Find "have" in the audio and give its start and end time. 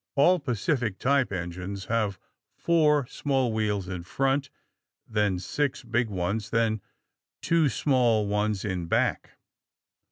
1.85-2.17